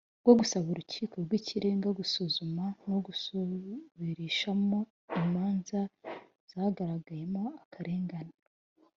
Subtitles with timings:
[0.23, 4.79] bwo gusaba urukiko rw’ikirenga gusuzuma no gusubirishamo
[5.23, 5.79] imanza
[6.51, 8.33] zagaragayemo akarengane.